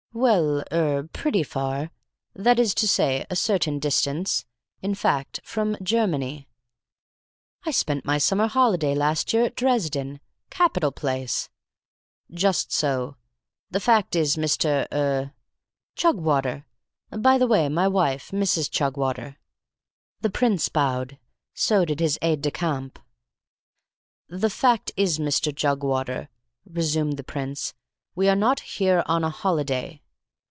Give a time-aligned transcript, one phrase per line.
[0.13, 1.89] "Well er pretty far.
[2.35, 4.45] That is to say, a certain distance.
[4.81, 6.49] In fact, from Germany."
[7.65, 10.19] "I spent my summer holiday last year at Dresden.
[10.49, 11.47] Capital place!"
[12.29, 13.15] "Just so.
[13.69, 14.85] The fact is, Mr.
[14.91, 15.33] er"
[15.95, 16.65] "Chugwater.
[17.17, 18.69] By the way my wife, Mrs.
[18.69, 19.37] Chugwater."
[20.19, 21.19] The prince bowed.
[21.53, 22.99] So did his aide de camp.
[24.27, 25.55] "The fact is, Mr.
[25.55, 26.27] Jugwater,"
[26.65, 27.73] resumed the prince,
[28.13, 29.99] "we are not here on a holiday."